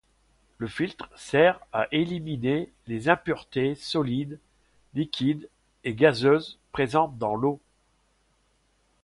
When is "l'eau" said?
7.35-7.59